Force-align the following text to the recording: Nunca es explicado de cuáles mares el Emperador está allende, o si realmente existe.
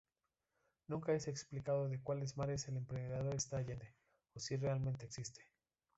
Nunca 0.87 1.13
es 1.13 1.27
explicado 1.27 1.87
de 1.87 2.01
cuáles 2.01 2.35
mares 2.35 2.67
el 2.67 2.77
Emperador 2.77 3.35
está 3.35 3.57
allende, 3.57 3.93
o 4.33 4.39
si 4.39 4.57
realmente 4.57 5.05
existe. 5.05 5.43